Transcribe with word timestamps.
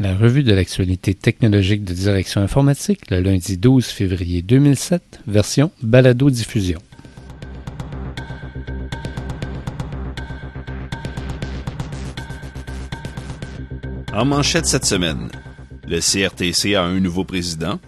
La 0.00 0.16
revue 0.16 0.42
de 0.42 0.52
l'actualité 0.52 1.14
technologique 1.14 1.84
de 1.84 1.94
direction 1.94 2.40
informatique, 2.40 3.08
le 3.10 3.20
lundi 3.20 3.56
12 3.56 3.86
février 3.86 4.42
2007, 4.42 5.20
version 5.28 5.70
balado-diffusion. 5.84 6.80
En 14.12 14.24
manchette 14.24 14.66
cette 14.66 14.84
semaine, 14.84 15.30
le 15.86 16.00
CRTC 16.00 16.74
a 16.74 16.82
un 16.82 16.98
nouveau 16.98 17.24
président, 17.24 17.78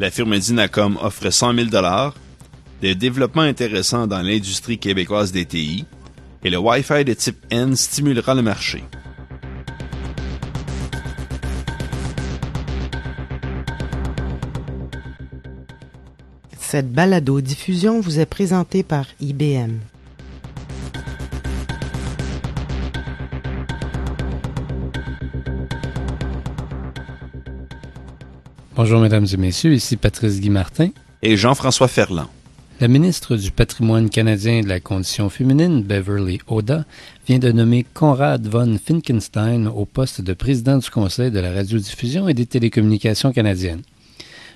la 0.00 0.10
firme 0.10 0.38
Dynacom 0.38 0.96
offre 1.02 1.28
100 1.28 1.54
000 1.54 1.68
des 2.80 2.94
développements 2.94 3.42
intéressants 3.42 4.06
dans 4.06 4.22
l'industrie 4.22 4.78
québécoise 4.78 5.32
des 5.32 5.44
TI, 5.44 5.84
et 6.44 6.50
le 6.50 6.56
Wi-Fi 6.56 7.04
de 7.04 7.12
type 7.12 7.44
N 7.50 7.76
stimulera 7.76 8.34
le 8.34 8.42
marché. 8.42 8.82
Cette 16.72 16.90
balado-diffusion 16.90 18.00
vous 18.00 18.18
est 18.18 18.24
présentée 18.24 18.82
par 18.82 19.04
IBM. 19.20 19.72
Bonjour 28.74 29.00
mesdames 29.02 29.26
et 29.30 29.36
messieurs, 29.36 29.74
ici 29.74 29.98
Patrice 29.98 30.40
Guy 30.40 30.48
Martin 30.48 30.88
et 31.20 31.36
Jean-François 31.36 31.88
Ferland. 31.88 32.28
La 32.80 32.88
ministre 32.88 33.36
du 33.36 33.50
Patrimoine 33.50 34.08
canadien 34.08 34.54
et 34.54 34.62
de 34.62 34.68
la 34.70 34.80
Condition 34.80 35.28
féminine, 35.28 35.82
Beverly 35.82 36.40
Oda, 36.46 36.86
vient 37.28 37.38
de 37.38 37.52
nommer 37.52 37.84
Conrad 37.92 38.46
von 38.46 38.78
Finkenstein 38.82 39.66
au 39.66 39.84
poste 39.84 40.22
de 40.22 40.32
président 40.32 40.78
du 40.78 40.88
Conseil 40.88 41.30
de 41.30 41.38
la 41.38 41.52
radiodiffusion 41.52 42.30
et 42.30 42.34
des 42.34 42.46
télécommunications 42.46 43.30
canadiennes. 43.30 43.82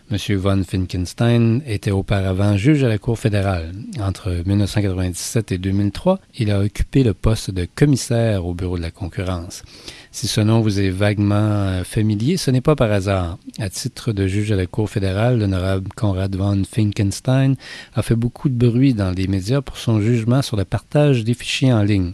M. 0.09 0.37
von 0.37 0.63
Finkenstein 0.63 1.63
était 1.67 1.91
auparavant 1.91 2.57
juge 2.57 2.85
à 2.85 2.89
la 2.89 2.97
Cour 2.97 3.19
fédérale. 3.19 3.73
Entre 4.01 4.31
1997 4.47 5.51
et 5.51 5.59
2003, 5.59 6.21
il 6.39 6.53
a 6.53 6.61
occupé 6.61 7.03
le 7.03 7.13
poste 7.13 7.51
de 7.51 7.67
commissaire 7.75 8.47
au 8.47 8.55
Bureau 8.55 8.77
de 8.77 8.83
la 8.83 8.93
concurrence. 8.93 9.65
Si 10.13 10.29
ce 10.29 10.41
nom 10.41 10.61
vous 10.61 10.79
est 10.79 10.91
vaguement 10.91 11.35
euh, 11.35 11.83
familier, 11.83 12.37
ce 12.37 12.53
n'est 12.53 12.61
pas 12.61 12.77
par 12.77 12.93
hasard. 12.93 13.37
À 13.59 13.69
titre 13.69 14.13
de 14.13 14.29
juge 14.29 14.53
à 14.53 14.57
la 14.57 14.67
Cour 14.67 14.89
fédérale, 14.89 15.41
l'honorable 15.41 15.89
Conrad 15.97 16.37
von 16.37 16.63
Finkenstein 16.71 17.57
a 17.95 18.03
fait 18.03 18.15
beaucoup 18.15 18.49
de 18.49 18.55
bruit 18.55 18.95
dans 18.95 19.11
les 19.11 19.27
médias 19.27 19.61
pour 19.61 19.77
son 19.77 20.01
jugement 20.01 20.41
sur 20.41 20.57
le 20.57 20.65
partage 20.65 21.25
des 21.25 21.35
fichiers 21.35 21.73
en 21.73 21.83
ligne. 21.83 22.13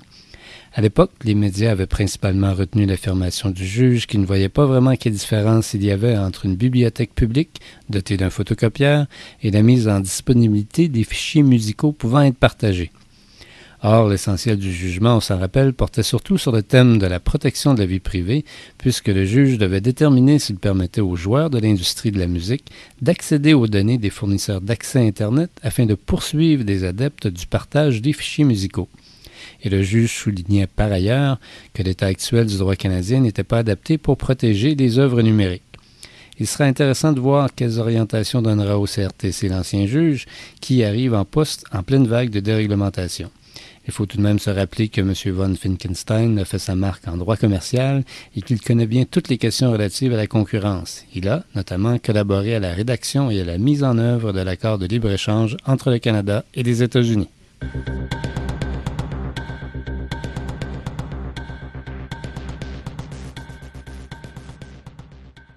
À 0.75 0.81
l'époque, 0.81 1.11
les 1.25 1.35
médias 1.35 1.73
avaient 1.73 1.87
principalement 1.87 2.55
retenu 2.55 2.87
l'affirmation 2.87 3.51
du 3.51 3.67
juge 3.67 4.07
qui 4.07 4.17
ne 4.17 4.25
voyait 4.25 4.49
pas 4.49 4.65
vraiment 4.65 4.97
quelle 4.97 5.13
différence 5.13 5.75
il 5.75 5.85
y 5.85 5.91
avait 5.91 6.17
entre 6.17 6.47
une 6.47 6.57
bibliothèque 6.57 7.15
publique 7.15 7.61
dotée 7.91 8.17
d'un 8.17 8.31
photocopieur 8.31 9.05
et 9.43 9.51
la 9.51 9.61
mise 9.61 9.87
en 9.87 10.01
disponibilité 10.01 10.89
des 10.89 11.05
fichiers 11.05 11.43
musicaux 11.43 11.93
pouvant 11.93 12.23
être 12.23 12.39
partagés. 12.39 12.91
Or, 13.83 14.09
l'essentiel 14.09 14.57
du 14.57 14.73
jugement, 14.73 15.17
on 15.17 15.21
s'en 15.21 15.39
rappelle, 15.39 15.75
portait 15.75 16.03
surtout 16.03 16.39
sur 16.39 16.53
le 16.53 16.63
thème 16.63 16.99
de 16.99 17.07
la 17.07 17.21
protection 17.21 17.75
de 17.75 17.81
la 17.81 17.87
vie 17.87 18.01
privée, 18.01 18.47
puisque 18.79 19.09
le 19.09 19.27
juge 19.27 19.59
devait 19.59 19.83
déterminer 19.83 20.39
s'il 20.39 20.57
permettait 20.57 21.03
aux 21.03 21.17
joueurs 21.17 21.51
de 21.51 21.59
l'industrie 21.59 22.13
de 22.13 22.19
la 22.19 22.29
musique 22.29 22.71
d'accéder 23.03 23.53
aux 23.53 23.67
données 23.67 23.99
des 23.99 24.09
fournisseurs 24.09 24.63
d'accès 24.63 25.07
Internet 25.07 25.51
afin 25.63 25.85
de 25.85 25.97
poursuivre 25.97 26.65
des 26.65 26.85
adeptes 26.85 27.27
du 27.27 27.47
partage 27.47 28.01
des 28.01 28.15
fichiers 28.15 28.45
musicaux 28.45 28.89
et 29.63 29.69
le 29.69 29.83
juge 29.83 30.13
soulignait 30.13 30.67
par 30.67 30.91
ailleurs 30.91 31.39
que 31.75 31.83
l'état 31.83 32.07
actuel 32.07 32.47
du 32.47 32.59
droit 32.59 32.77
canadien 32.77 33.21
n'était 33.21 33.45
pas 33.45 33.59
adapté 33.59 33.99
pour 33.99 34.17
protéger 34.17 34.75
les 34.75 34.99
œuvres 34.99 35.23
numériques. 35.23 35.63
Il 36.39 36.47
sera 36.47 36.65
intéressant 36.65 37.13
de 37.13 37.21
voir 37.21 37.55
quelles 37.55 37.79
orientations 37.79 38.43
donnera 38.43 38.79
au 38.79 38.87
CRTC 38.87 39.49
l'ancien 39.49 39.87
juge 39.87 40.27
qui 40.61 40.83
arrive 40.83 41.15
en 41.15 41.25
poste 41.25 41.65
en 41.73 41.83
pleine 41.83 42.07
vague 42.07 42.31
de 42.31 42.41
déréglementation. 42.41 43.31
Il 43.87 43.93
faut 43.93 44.07
tout 44.07 44.17
de 44.17 44.23
même 44.23 44.39
se 44.39 44.51
rappeler 44.51 44.89
que 44.89 45.01
M. 45.01 45.13
von 45.35 45.55
Finkenstein 45.57 46.39
a 46.39 46.45
fait 46.45 46.59
sa 46.59 46.77
marque 46.77 47.09
en 47.09 47.17
droit 47.17 47.37
commercial 47.37 48.05
et 48.37 48.43
qu'il 48.43 48.61
connaît 48.61 48.87
bien 48.87 49.05
toutes 49.05 49.29
les 49.29 49.39
questions 49.39 49.73
relatives 49.73 50.13
à 50.13 50.17
la 50.17 50.29
concurrence. 50.29 51.05
Il 51.15 51.29
a 51.29 51.45
notamment 51.57 51.99
collaboré 51.99 52.55
à 52.55 52.61
la 52.61 52.73
rédaction 52.73 53.31
et 53.31 53.41
à 53.41 53.45
la 53.45 53.59
mise 53.59 53.83
en 53.83 53.99
œuvre 53.99 54.33
de 54.33 54.41
l'accord 54.41 54.79
de 54.79 54.87
libre-échange 54.87 55.57
entre 55.67 55.91
le 55.91 55.99
Canada 55.99 56.45
et 56.55 56.63
les 56.63 56.83
États-Unis. 56.83 57.29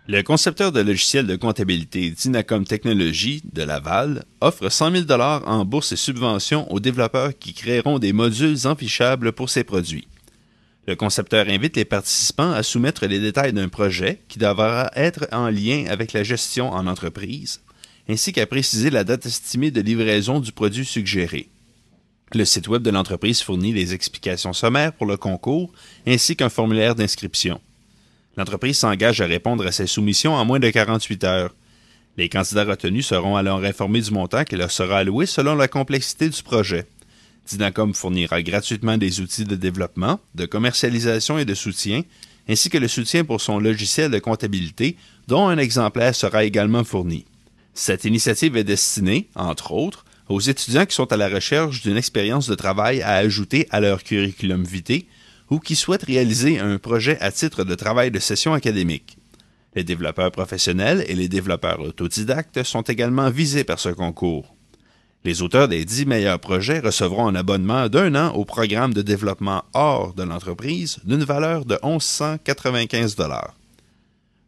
Le 0.08 0.22
concepteur 0.22 0.72
de 0.72 0.82
logiciels 0.82 1.26
de 1.26 1.36
comptabilité 1.36 2.12
Dynacom 2.12 2.64
Technologies 2.64 3.42
de 3.52 3.64
Laval 3.64 4.24
offre 4.40 4.70
100 4.70 5.08
000 5.08 5.12
en 5.20 5.66
bourse 5.66 5.94
et 5.94 5.96
subventions 5.96 6.72
aux 6.72 6.80
développeurs 6.80 7.36
qui 7.36 7.56
créeront 7.56 7.98
des 7.98 8.14
modules 8.14 8.68
enfichables 8.68 9.32
pour 9.32 9.50
ses 9.50 9.64
produits. 9.64 10.08
Le 10.86 10.96
concepteur 10.96 11.50
invite 11.50 11.76
les 11.76 11.86
participants 11.86 12.52
à 12.52 12.62
soumettre 12.62 13.08
les 13.08 13.20
détails 13.20 13.54
d'un 13.54 13.68
projet 13.68 14.22
qui 14.28 14.38
devra 14.38 14.92
être 14.94 15.28
en 15.32 15.50
lien 15.50 15.86
avec 15.90 16.14
la 16.14 16.22
gestion 16.22 16.70
en 16.70 16.86
entreprise, 16.86 17.62
ainsi 18.08 18.32
qu'à 18.32 18.46
préciser 18.46 18.92
la 18.92 19.04
date 19.04 19.26
estimée 19.26 19.72
de 19.72 19.82
livraison 19.82 20.40
du 20.40 20.52
produit 20.52 20.86
suggéré. 20.86 21.50
Le 22.36 22.46
site 22.46 22.68
web 22.68 22.84
de 22.84 22.92
l'entreprise 22.92 23.42
fournit 23.42 23.74
les 23.74 23.96
explications 23.96 24.54
sommaires 24.54 24.94
pour 24.94 25.08
le 25.08 25.18
concours 25.18 25.72
ainsi 26.06 26.36
qu'un 26.36 26.50
formulaire 26.50 26.94
d'inscription. 26.94 27.60
L'entreprise 28.38 28.78
s'engage 28.80 29.22
à 29.22 29.26
répondre 29.26 29.66
à 29.66 29.72
ses 29.72 29.88
soumissions 29.88 30.34
en 30.34 30.46
moins 30.46 30.60
de 30.60 30.70
48 30.70 31.24
heures. 31.24 31.56
Les 32.18 32.30
candidats 32.30 32.66
retenus 32.66 33.08
seront 33.08 33.36
alors 33.36 33.64
informés 33.64 34.02
du 34.02 34.12
montant 34.12 34.44
qui 34.44 34.56
leur 34.56 34.72
sera 34.72 35.00
alloué 35.00 35.26
selon 35.26 35.56
la 35.56 35.68
complexité 35.68 36.30
du 36.30 36.44
projet. 36.44 36.86
Dynacom 37.48 37.94
fournira 37.94 38.42
gratuitement 38.42 38.98
des 38.98 39.22
outils 39.22 39.46
de 39.46 39.56
développement, 39.56 40.20
de 40.34 40.46
commercialisation 40.46 41.38
et 41.38 41.46
de 41.46 41.54
soutien, 41.54 42.02
ainsi 42.50 42.70
que 42.70 42.78
le 42.78 42.88
soutien 42.88 43.24
pour 43.24 43.42
son 43.42 43.60
logiciel 43.60 44.12
de 44.12 44.20
comptabilité, 44.20 44.98
dont 45.28 45.48
un 45.48 45.58
exemplaire 45.58 46.16
sera 46.16 46.44
également 46.44 46.84
fourni. 46.84 47.26
Cette 47.74 48.06
initiative 48.06 48.56
est 48.58 48.64
destinée, 48.64 49.28
entre 49.36 49.72
autres, 49.74 50.06
aux 50.30 50.40
étudiants 50.40 50.86
qui 50.86 50.96
sont 50.96 51.12
à 51.12 51.18
la 51.18 51.30
recherche 51.30 51.82
d'une 51.82 51.98
expérience 51.98 52.48
de 52.48 52.56
travail 52.56 53.02
à 53.02 53.16
ajouter 53.16 53.68
à 53.70 53.80
leur 53.80 54.04
curriculum 54.04 54.64
vitae 54.64 55.06
ou 55.50 55.60
qui 55.60 55.76
souhaitent 55.76 56.04
réaliser 56.04 56.60
un 56.60 56.78
projet 56.78 57.20
à 57.22 57.32
titre 57.32 57.64
de 57.64 57.76
travail 57.76 58.12
de 58.12 58.20
session 58.20 58.54
académique. 58.54 59.18
Les 59.76 59.84
développeurs 59.84 60.32
professionnels 60.32 61.04
et 61.08 61.16
les 61.16 61.28
développeurs 61.28 61.82
autodidactes 61.82 62.64
sont 62.64 62.82
également 62.84 63.30
visés 63.30 63.66
par 63.66 63.80
ce 63.80 63.90
concours. 63.90 64.56
Les 65.26 65.42
auteurs 65.42 65.68
des 65.68 65.84
dix 65.86 66.06
meilleurs 66.06 66.40
projets 66.40 66.80
recevront 66.80 67.28
un 67.28 67.36
abonnement 67.36 67.90
d'un 67.90 68.14
an 68.16 68.34
au 68.36 68.46
programme 68.46 68.94
de 68.94 69.02
développement 69.02 69.64
hors 69.74 70.14
de 70.14 70.24
l'entreprise 70.24 71.00
d'une 71.04 71.24
valeur 71.24 71.66
de 71.66 71.80
1195 71.84 73.18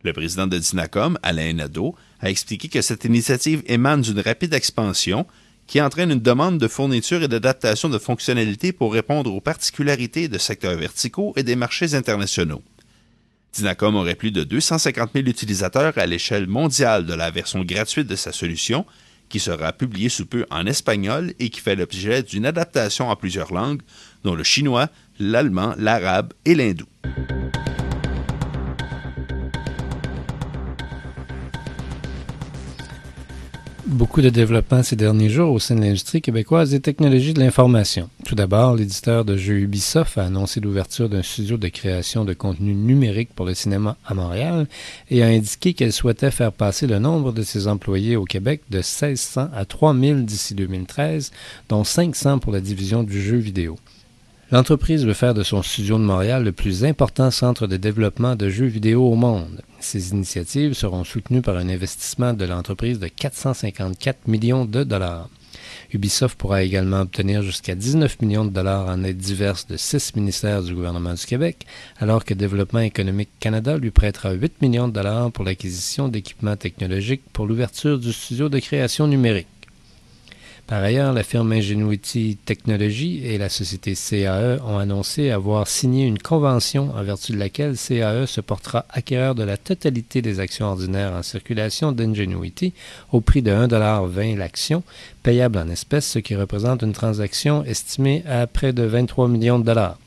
Le 0.03 0.13
président 0.13 0.45
de 0.45 0.57
Dynacom, 0.57 1.17
Alain 1.23 1.53
Nadeau, 1.53 1.95
a 2.19 2.29
expliqué 2.29 2.69
que 2.69 2.83
cette 2.83 3.05
initiative 3.05 3.63
émane 3.65 4.01
d'une 4.01 4.19
rapide 4.19 4.53
expansion 4.53 5.25
qui 5.67 5.81
entraîne 5.81 6.11
une 6.11 6.19
demande 6.19 6.57
de 6.57 6.67
fourniture 6.67 7.21
et 7.21 7.27
d'adaptation 7.27 7.89
de 7.89 7.97
fonctionnalités 7.97 8.71
pour 8.71 8.93
répondre 8.93 9.33
aux 9.33 9.41
particularités 9.41 10.29
de 10.29 10.37
secteurs 10.37 10.77
verticaux 10.77 11.33
et 11.35 11.43
des 11.43 11.55
marchés 11.55 11.93
internationaux. 11.93 12.63
Dynacom 13.53 13.95
aurait 13.95 14.15
plus 14.15 14.31
de 14.31 14.43
250 14.43 15.11
000 15.13 15.27
utilisateurs 15.27 15.97
à 15.97 16.05
l'échelle 16.05 16.47
mondiale 16.47 17.05
de 17.05 17.13
la 17.13 17.31
version 17.31 17.63
gratuite 17.63 18.07
de 18.07 18.15
sa 18.15 18.31
solution, 18.31 18.85
qui 19.29 19.39
sera 19.39 19.73
publiée 19.73 20.09
sous 20.09 20.25
peu 20.25 20.45
en 20.49 20.65
espagnol 20.65 21.33
et 21.39 21.49
qui 21.49 21.59
fait 21.59 21.75
l'objet 21.75 22.23
d'une 22.23 22.45
adaptation 22.45 23.09
en 23.09 23.15
plusieurs 23.15 23.53
langues, 23.53 23.81
dont 24.23 24.35
le 24.35 24.43
chinois, 24.43 24.89
l'allemand, 25.19 25.73
l'arabe 25.77 26.33
et 26.45 26.55
l'hindou. 26.55 26.85
Beaucoup 33.87 34.21
de 34.21 34.27
développement 34.27 34.83
ces 34.83 34.97
derniers 34.97 35.29
jours 35.29 35.53
au 35.53 35.59
sein 35.59 35.75
de 35.75 35.79
l'industrie 35.79 36.21
québécoise 36.21 36.71
des 36.71 36.81
technologies 36.81 37.33
de 37.33 37.39
l'information. 37.39 38.09
Tout 38.25 38.35
d'abord, 38.35 38.75
l'éditeur 38.75 39.23
de 39.23 39.37
jeux 39.37 39.59
Ubisoft 39.59 40.17
a 40.17 40.25
annoncé 40.25 40.59
l'ouverture 40.59 41.07
d'un 41.07 41.23
studio 41.23 41.55
de 41.55 41.69
création 41.69 42.25
de 42.25 42.33
contenu 42.33 42.75
numérique 42.75 43.29
pour 43.33 43.45
le 43.45 43.53
cinéma 43.53 43.95
à 44.05 44.13
Montréal 44.13 44.67
et 45.09 45.23
a 45.23 45.27
indiqué 45.27 45.73
qu'elle 45.73 45.93
souhaitait 45.93 46.31
faire 46.31 46.51
passer 46.51 46.85
le 46.85 46.99
nombre 46.99 47.31
de 47.31 47.43
ses 47.43 47.69
employés 47.69 48.17
au 48.17 48.25
Québec 48.25 48.61
de 48.69 48.79
1600 48.79 49.51
à 49.55 49.63
3000 49.63 50.25
d'ici 50.25 50.53
2013, 50.53 51.31
dont 51.69 51.85
500 51.85 52.39
pour 52.39 52.51
la 52.51 52.59
division 52.59 53.03
du 53.03 53.21
jeu 53.21 53.37
vidéo. 53.37 53.77
L'entreprise 54.51 55.05
veut 55.05 55.13
faire 55.13 55.33
de 55.33 55.43
son 55.43 55.63
studio 55.63 55.97
de 55.97 56.03
Montréal 56.03 56.43
le 56.43 56.51
plus 56.51 56.83
important 56.83 57.31
centre 57.31 57.67
de 57.67 57.77
développement 57.77 58.35
de 58.35 58.49
jeux 58.49 58.65
vidéo 58.65 59.09
au 59.09 59.15
monde. 59.15 59.61
Ces 59.79 60.11
initiatives 60.11 60.73
seront 60.73 61.03
soutenues 61.03 61.41
par 61.41 61.57
un 61.57 61.69
investissement 61.69 62.33
de 62.33 62.45
l'entreprise 62.45 62.99
de 62.99 63.07
454 63.07 64.27
millions 64.27 64.65
de 64.65 64.83
dollars. 64.83 65.29
Ubisoft 65.93 66.37
pourra 66.37 66.63
également 66.63 67.01
obtenir 67.01 67.41
jusqu'à 67.41 67.75
19 67.75 68.21
millions 68.21 68.45
de 68.45 68.49
dollars 68.49 68.87
en 68.87 69.03
aides 69.03 69.17
diverses 69.17 69.67
de 69.67 69.77
six 69.77 70.15
ministères 70.15 70.63
du 70.63 70.73
gouvernement 70.73 71.13
du 71.13 71.25
Québec, 71.25 71.65
alors 71.99 72.25
que 72.25 72.33
Développement 72.33 72.79
économique 72.79 73.29
Canada 73.39 73.77
lui 73.77 73.91
prêtera 73.91 74.31
8 74.31 74.61
millions 74.61 74.87
de 74.87 74.93
dollars 74.93 75.31
pour 75.31 75.45
l'acquisition 75.45 76.09
d'équipements 76.09 76.57
technologiques 76.57 77.23
pour 77.31 77.45
l'ouverture 77.45 77.99
du 77.99 78.11
studio 78.11 78.49
de 78.49 78.59
création 78.59 79.07
numérique. 79.07 79.47
Par 80.67 80.83
ailleurs, 80.83 81.13
la 81.13 81.23
firme 81.23 81.53
Ingenuity 81.53 82.37
Technology 82.43 83.25
et 83.25 83.37
la 83.37 83.47
société 83.47 83.95
CAE 83.95 84.59
ont 84.65 84.77
annoncé 84.77 85.31
avoir 85.31 85.65
signé 85.65 86.05
une 86.05 86.19
convention 86.19 86.93
en 86.93 87.03
vertu 87.03 87.31
de 87.31 87.37
laquelle 87.37 87.77
CAE 87.77 88.25
se 88.25 88.41
portera 88.41 88.83
acquéreur 88.89 89.33
de 89.33 89.43
la 89.43 89.55
totalité 89.55 90.21
des 90.21 90.41
actions 90.41 90.65
ordinaires 90.65 91.13
en 91.13 91.23
circulation 91.23 91.93
d'Ingenuity 91.93 92.73
au 93.13 93.21
prix 93.21 93.41
de 93.41 93.51
1,20 93.51 94.35
l'action, 94.35 94.83
payable 95.23 95.57
en 95.57 95.69
espèces, 95.69 96.11
ce 96.11 96.19
qui 96.19 96.35
représente 96.35 96.81
une 96.81 96.91
transaction 96.91 97.63
estimée 97.63 98.23
à 98.27 98.45
près 98.45 98.73
de 98.73 98.83
23 98.83 99.29
millions 99.29 99.59
de 99.59 99.63
dollars. 99.63 99.97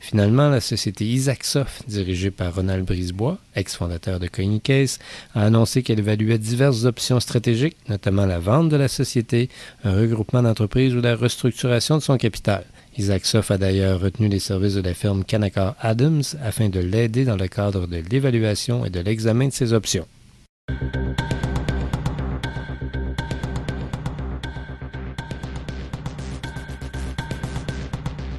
Finalement, 0.00 0.48
la 0.48 0.60
société 0.60 1.04
Isaacsoft, 1.04 1.88
dirigée 1.88 2.30
par 2.30 2.54
Ronald 2.54 2.84
Brisebois, 2.84 3.38
ex-fondateur 3.54 4.20
de 4.20 4.28
Coincase, 4.28 4.98
a 5.34 5.42
annoncé 5.44 5.82
qu'elle 5.82 5.98
évaluait 5.98 6.38
diverses 6.38 6.84
options 6.84 7.20
stratégiques, 7.20 7.76
notamment 7.88 8.26
la 8.26 8.38
vente 8.38 8.68
de 8.68 8.76
la 8.76 8.88
société, 8.88 9.48
un 9.84 9.96
regroupement 9.96 10.42
d'entreprises 10.42 10.94
ou 10.94 11.00
la 11.00 11.16
restructuration 11.16 11.96
de 11.98 12.02
son 12.02 12.16
capital. 12.16 12.64
Isaacsoft 12.98 13.50
a 13.50 13.58
d'ailleurs 13.58 14.00
retenu 14.00 14.28
les 14.28 14.38
services 14.38 14.74
de 14.74 14.80
la 14.80 14.94
firme 14.94 15.24
Canaccord 15.24 15.74
Adams 15.80 16.22
afin 16.42 16.68
de 16.68 16.80
l'aider 16.80 17.24
dans 17.24 17.36
le 17.36 17.48
cadre 17.48 17.86
de 17.86 18.02
l'évaluation 18.10 18.84
et 18.84 18.90
de 18.90 19.00
l'examen 19.00 19.48
de 19.48 19.52
ses 19.52 19.72
options. 19.72 20.06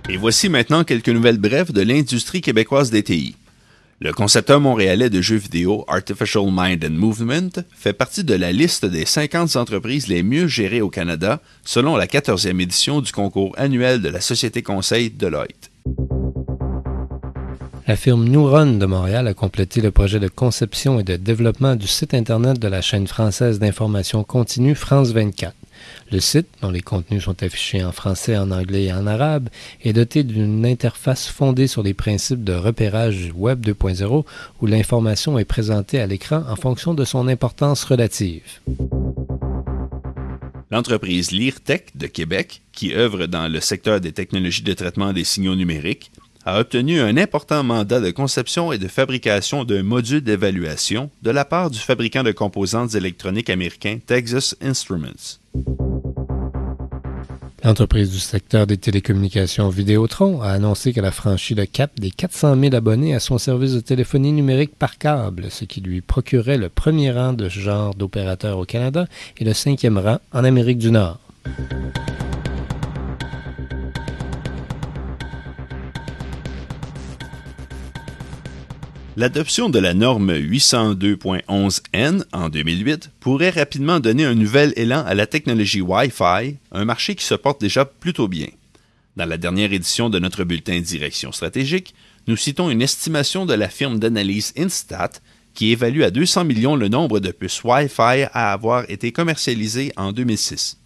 Et 0.09 0.15
voici 0.15 0.47
maintenant 0.47 0.85
quelques 0.85 1.09
nouvelles 1.09 1.37
brèves 1.37 1.73
de 1.73 1.81
l'industrie 1.81 2.39
québécoise 2.39 2.91
des 2.91 3.03
TI. 3.03 3.35
Le 3.99 4.13
concepteur 4.13 4.61
montréalais 4.61 5.09
de 5.09 5.19
jeux 5.21 5.35
vidéo 5.35 5.83
Artificial 5.89 6.45
Mind 6.49 6.85
and 6.85 6.91
Movement 6.91 7.49
fait 7.75 7.91
partie 7.91 8.23
de 8.23 8.33
la 8.33 8.53
liste 8.53 8.85
des 8.85 9.05
50 9.05 9.57
entreprises 9.57 10.07
les 10.07 10.23
mieux 10.23 10.47
gérées 10.47 10.81
au 10.81 10.89
Canada 10.89 11.41
selon 11.65 11.97
la 11.97 12.05
14e 12.07 12.61
édition 12.61 13.01
du 13.01 13.11
concours 13.11 13.53
annuel 13.57 14.01
de 14.01 14.07
la 14.07 14.21
société 14.21 14.61
conseil 14.61 15.09
Deloitte. 15.09 15.71
La 17.85 17.97
firme 17.97 18.29
Neuron 18.29 18.77
de 18.77 18.85
Montréal 18.85 19.27
a 19.27 19.33
complété 19.33 19.81
le 19.81 19.91
projet 19.91 20.19
de 20.19 20.27
conception 20.29 21.01
et 21.01 21.03
de 21.03 21.17
développement 21.17 21.75
du 21.75 21.87
site 21.87 22.13
Internet 22.13 22.59
de 22.59 22.67
la 22.69 22.81
chaîne 22.81 23.07
française 23.07 23.59
d'information 23.59 24.23
continue 24.23 24.75
France 24.75 25.11
24. 25.11 25.53
Le 26.11 26.19
site, 26.19 26.47
dont 26.61 26.71
les 26.71 26.81
contenus 26.81 27.23
sont 27.23 27.43
affichés 27.43 27.83
en 27.83 27.91
français, 27.91 28.37
en 28.37 28.51
anglais 28.51 28.85
et 28.85 28.93
en 28.93 29.07
arabe, 29.07 29.49
est 29.83 29.93
doté 29.93 30.23
d'une 30.23 30.65
interface 30.65 31.27
fondée 31.27 31.67
sur 31.67 31.83
les 31.83 31.93
principes 31.93 32.43
de 32.43 32.53
repérage 32.53 33.31
Web 33.35 33.65
2.0 33.65 34.25
où 34.61 34.65
l'information 34.65 35.37
est 35.37 35.45
présentée 35.45 35.99
à 35.99 36.07
l'écran 36.07 36.43
en 36.47 36.55
fonction 36.55 36.93
de 36.93 37.05
son 37.05 37.27
importance 37.27 37.83
relative. 37.83 38.59
L'entreprise 40.69 41.31
LearTech 41.31 41.91
de 41.95 42.07
Québec, 42.07 42.61
qui 42.73 42.93
œuvre 42.93 43.25
dans 43.25 43.47
le 43.47 43.61
secteur 43.61 44.01
des 44.01 44.11
technologies 44.11 44.63
de 44.63 44.73
traitement 44.73 45.13
des 45.13 45.23
signaux 45.23 45.55
numériques, 45.55 46.11
a 46.47 46.61
obtenu 46.61 47.01
un 47.01 47.17
important 47.17 47.61
mandat 47.61 47.99
de 47.99 48.09
conception 48.09 48.71
et 48.71 48.77
de 48.77 48.87
fabrication 48.87 49.65
d'un 49.65 49.83
module 49.83 50.21
d'évaluation 50.21 51.09
de 51.21 51.29
la 51.29 51.43
part 51.43 51.69
du 51.69 51.77
fabricant 51.77 52.23
de 52.23 52.31
composantes 52.31 52.95
électroniques 52.95 53.49
américain 53.49 53.99
Texas 54.05 54.55
Instruments. 54.61 55.39
L'entreprise 57.65 58.11
du 58.11 58.19
secteur 58.19 58.65
des 58.65 58.77
télécommunications 58.77 59.67
Vidéotron 59.67 60.41
a 60.41 60.51
annoncé 60.51 60.93
qu'elle 60.93 61.03
a 61.03 61.11
franchi 61.11 61.53
le 61.53 61.65
cap 61.65 61.91
des 61.99 62.11
400 62.11 62.57
000 62.57 62.75
abonnés 62.75 63.13
à 63.13 63.19
son 63.19 63.37
service 63.37 63.73
de 63.73 63.81
téléphonie 63.81 64.31
numérique 64.31 64.73
par 64.79 64.97
câble, 64.97 65.47
ce 65.49 65.65
qui 65.65 65.81
lui 65.81 65.99
procurait 65.99 66.57
le 66.57 66.69
premier 66.69 67.11
rang 67.11 67.33
de 67.33 67.49
ce 67.49 67.59
genre 67.59 67.93
d'opérateur 67.93 68.57
au 68.57 68.63
Canada 68.63 69.05
et 69.37 69.43
le 69.43 69.53
cinquième 69.53 69.97
rang 69.97 70.19
en 70.31 70.45
Amérique 70.45 70.77
du 70.77 70.91
Nord. 70.91 71.19
L'adoption 79.19 79.67
de 79.69 79.79
la 79.79 79.95
norme 79.95 80.31
802.11n 80.31 82.23
en 82.33 82.49
2008 82.49 83.09
pourrait 83.19 83.49
rapidement 83.49 83.99
donner 83.99 84.25
un 84.25 84.35
nouvel 84.35 84.73
élan 84.75 85.03
à 85.07 85.15
la 85.15 85.25
technologie 85.25 85.81
Wi-Fi, 85.81 86.57
un 86.71 86.85
marché 86.85 87.15
qui 87.15 87.25
se 87.25 87.33
porte 87.33 87.59
déjà 87.59 87.83
plutôt 87.83 88.27
bien. 88.27 88.45
Dans 89.15 89.25
la 89.25 89.37
dernière 89.37 89.73
édition 89.73 90.11
de 90.11 90.19
notre 90.19 90.43
bulletin 90.43 90.81
Direction 90.81 91.31
stratégique, 91.31 91.95
nous 92.27 92.37
citons 92.37 92.69
une 92.69 92.83
estimation 92.83 93.47
de 93.47 93.55
la 93.55 93.69
firme 93.69 93.97
d'analyse 93.97 94.53
Instat 94.55 95.13
qui 95.55 95.71
évalue 95.71 96.03
à 96.03 96.11
200 96.11 96.45
millions 96.45 96.75
le 96.75 96.87
nombre 96.87 97.19
de 97.19 97.31
puces 97.31 97.63
Wi-Fi 97.63 98.27
à 98.31 98.53
avoir 98.53 98.87
été 98.87 99.11
commercialisées 99.11 99.93
en 99.97 100.11
2006. 100.11 100.77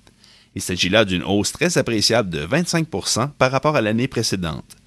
Il 0.56 0.62
s'agit 0.62 0.88
là 0.88 1.04
d'une 1.04 1.24
hausse 1.24 1.52
très 1.52 1.78
appréciable 1.78 2.30
de 2.30 2.48
25% 2.48 3.32
par 3.38 3.52
rapport 3.52 3.76
à 3.76 3.82
l'année 3.82 4.08
précédente. 4.08 4.78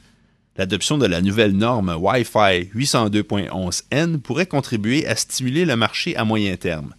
L'adoption 0.56 0.98
de 0.98 1.06
la 1.06 1.20
nouvelle 1.20 1.52
norme 1.52 1.96
Wi-Fi 1.98 2.70
802.11n 2.76 4.18
pourrait 4.18 4.46
contribuer 4.46 5.04
à 5.06 5.16
stimuler 5.16 5.64
le 5.64 5.74
marché 5.74 6.16
à 6.16 6.24
moyen 6.24 6.56
terme. 6.56 6.94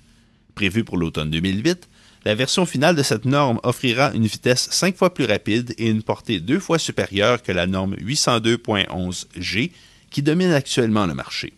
Prévue 0.55 0.83
pour 0.83 0.97
l'automne 0.97 1.29
2008, 1.29 1.87
la 2.25 2.35
version 2.35 2.65
finale 2.65 2.97
de 2.97 3.03
cette 3.03 3.23
norme 3.23 3.61
offrira 3.63 4.11
une 4.13 4.25
vitesse 4.25 4.67
5 4.71 4.97
fois 4.97 5.13
plus 5.13 5.25
rapide 5.25 5.73
et 5.77 5.89
une 5.89 6.03
portée 6.03 6.41
deux 6.41 6.59
fois 6.59 6.79
supérieure 6.79 7.41
que 7.43 7.53
la 7.53 7.65
norme 7.65 7.95
802.11g 7.95 9.71
qui 10.09 10.21
domine 10.21 10.51
actuellement 10.51 11.05
le 11.05 11.13
marché. 11.13 11.53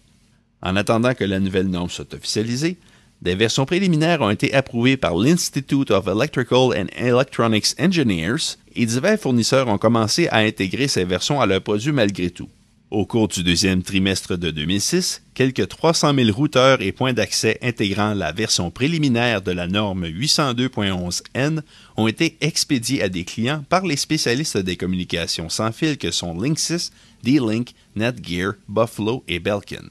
En 0.61 0.75
attendant 0.75 1.15
que 1.15 1.23
la 1.23 1.39
nouvelle 1.39 1.67
norme 1.67 1.89
soit 1.89 2.13
officialisée, 2.13 2.77
des 3.21 3.35
versions 3.35 3.65
préliminaires 3.65 4.21
ont 4.21 4.29
été 4.29 4.53
approuvées 4.53 4.97
par 4.97 5.15
l'Institute 5.15 5.91
of 5.91 6.07
Electrical 6.07 6.73
and 6.77 6.87
Electronics 6.95 7.73
Engineers 7.79 8.57
et 8.75 8.85
divers 8.85 9.19
fournisseurs 9.19 9.67
ont 9.67 9.79
commencé 9.79 10.27
à 10.27 10.37
intégrer 10.37 10.87
ces 10.87 11.03
versions 11.03 11.41
à 11.41 11.45
leurs 11.45 11.61
produits 11.61 11.91
malgré 11.91 12.29
tout. 12.29 12.49
Au 12.89 13.05
cours 13.05 13.27
du 13.27 13.43
deuxième 13.43 13.83
trimestre 13.83 14.37
de 14.37 14.49
2006, 14.49 15.21
quelques 15.33 15.67
300 15.67 16.13
000 16.13 16.31
routeurs 16.31 16.81
et 16.81 16.93
points 16.93 17.11
d'accès 17.11 17.57
intégrant 17.61 18.13
la 18.13 18.31
version 18.31 18.71
préliminaire 18.71 19.41
de 19.41 19.51
la 19.51 19.67
norme 19.67 20.05
802.11n 20.05 21.63
ont 21.97 22.07
été 22.07 22.37
expédiés 22.39 23.03
à 23.03 23.09
des 23.09 23.25
clients 23.25 23.65
par 23.67 23.85
les 23.85 23.97
spécialistes 23.97 24.57
des 24.57 24.77
communications 24.77 25.49
sans 25.49 25.73
fil 25.73 25.97
que 25.97 26.11
sont 26.11 26.39
Linksys, 26.39 26.91
D-Link, 27.23 27.73
Netgear, 27.97 28.53
Buffalo 28.69 29.25
et 29.27 29.39
Belkin. 29.39 29.89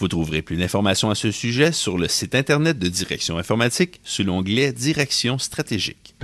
Vous 0.00 0.08
trouverez 0.08 0.40
plus 0.40 0.56
d'informations 0.56 1.10
à 1.10 1.14
ce 1.14 1.30
sujet 1.30 1.72
sur 1.72 1.98
le 1.98 2.08
site 2.08 2.34
Internet 2.34 2.78
de 2.78 2.88
Direction 2.88 3.36
informatique 3.36 4.00
sous 4.02 4.24
l'onglet 4.24 4.72
Direction 4.72 5.38
stratégique. 5.38 6.14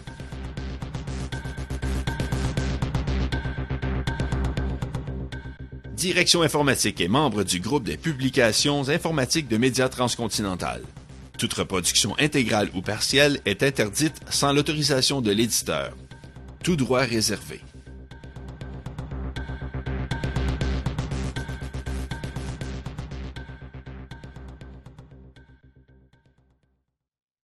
Direction 5.98 6.44
informatique 6.44 7.01
est 7.01 7.08
membre 7.08 7.44
du 7.44 7.60
groupe 7.60 7.84
des 7.84 7.98
publications 7.98 8.88
informatiques 8.88 9.48
de 9.48 9.58
Médias 9.58 9.89
Transcontinental. 9.89 10.84
Toute 11.39 11.56
reproduction 11.56 12.16
intégrale 12.20 12.70
ou 12.75 12.84
partielle 12.84 13.39
est 13.46 13.63
interdite 13.63 14.13
sans 14.30 14.54
l'autorisation 14.54 15.22
de 15.22 15.32
l'éditeur. 15.32 15.98
Tout 16.63 16.75
droit 16.75 17.01
réservé. 17.01 17.62